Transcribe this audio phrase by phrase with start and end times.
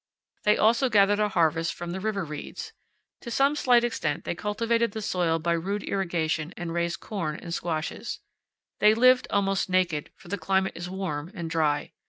[0.45, 2.73] They also gathered a harvest from the river reeds.
[3.19, 7.53] To some slight extent they cultivated the soil by rude irrigation and raised corn and
[7.53, 8.19] squashes.
[8.79, 11.91] They lived almost naked, for the climate is warm and dry.